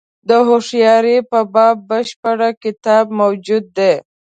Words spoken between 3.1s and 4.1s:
موجود دی.